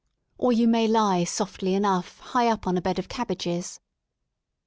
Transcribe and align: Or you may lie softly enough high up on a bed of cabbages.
Or 0.39 0.51
you 0.51 0.67
may 0.67 0.87
lie 0.87 1.25
softly 1.25 1.75
enough 1.75 2.17
high 2.21 2.47
up 2.47 2.65
on 2.65 2.75
a 2.75 2.81
bed 2.81 2.97
of 2.97 3.07
cabbages. 3.07 3.79